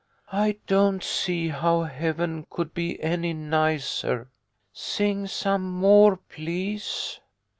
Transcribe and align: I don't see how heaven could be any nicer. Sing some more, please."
I 0.33 0.57
don't 0.65 1.03
see 1.03 1.49
how 1.49 1.83
heaven 1.83 2.47
could 2.49 2.73
be 2.73 2.99
any 3.03 3.33
nicer. 3.33 4.31
Sing 4.73 5.27
some 5.27 5.61
more, 5.69 6.17
please." 6.17 7.19